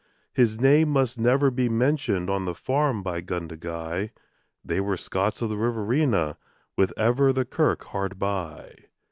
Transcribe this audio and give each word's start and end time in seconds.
His 0.33 0.59
name 0.59 0.89
must 0.89 1.19
never 1.19 1.51
be 1.51 1.69
mentioned 1.69 2.27
on 2.27 2.45
the 2.45 2.55
farm 2.55 3.03
by 3.03 3.21
Gundagai 3.21 4.09
They 4.65 4.81
were 4.81 4.97
Scots 4.97 5.43
of 5.43 5.49
the 5.51 5.57
Riverina 5.57 6.37
with 6.75 6.91
ever 6.97 7.31
the 7.31 7.45
kirk 7.45 7.83
hard 7.85 8.17
by. 8.17 8.73